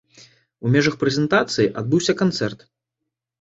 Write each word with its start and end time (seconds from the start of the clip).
У 0.67 0.71
межах 0.75 0.95
прэзентацыі 1.03 1.67
адбыўся 1.83 2.17
канцэрт. 2.23 2.67